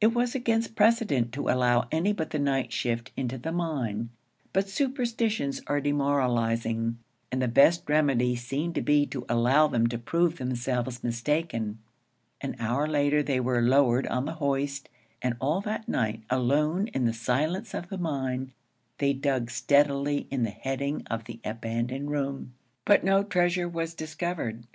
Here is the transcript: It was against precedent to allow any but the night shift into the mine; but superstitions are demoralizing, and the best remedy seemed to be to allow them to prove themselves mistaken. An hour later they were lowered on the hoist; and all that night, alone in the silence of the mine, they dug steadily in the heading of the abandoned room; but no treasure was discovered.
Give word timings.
It 0.00 0.08
was 0.12 0.34
against 0.34 0.74
precedent 0.74 1.30
to 1.34 1.48
allow 1.48 1.86
any 1.92 2.12
but 2.12 2.30
the 2.30 2.40
night 2.40 2.72
shift 2.72 3.12
into 3.16 3.38
the 3.38 3.52
mine; 3.52 4.10
but 4.52 4.68
superstitions 4.68 5.62
are 5.68 5.80
demoralizing, 5.80 6.98
and 7.30 7.40
the 7.40 7.46
best 7.46 7.88
remedy 7.88 8.34
seemed 8.34 8.74
to 8.74 8.82
be 8.82 9.06
to 9.06 9.24
allow 9.28 9.68
them 9.68 9.86
to 9.86 9.96
prove 9.96 10.38
themselves 10.38 11.04
mistaken. 11.04 11.78
An 12.40 12.56
hour 12.58 12.88
later 12.88 13.22
they 13.22 13.38
were 13.38 13.62
lowered 13.62 14.08
on 14.08 14.24
the 14.24 14.32
hoist; 14.42 14.88
and 15.22 15.36
all 15.40 15.60
that 15.60 15.86
night, 15.88 16.24
alone 16.30 16.88
in 16.88 17.04
the 17.04 17.12
silence 17.14 17.72
of 17.72 17.90
the 17.90 17.96
mine, 17.96 18.52
they 18.98 19.12
dug 19.12 19.52
steadily 19.52 20.26
in 20.32 20.42
the 20.42 20.50
heading 20.50 21.04
of 21.08 21.26
the 21.26 21.38
abandoned 21.44 22.10
room; 22.10 22.54
but 22.84 23.04
no 23.04 23.22
treasure 23.22 23.68
was 23.68 23.94
discovered. 23.94 24.66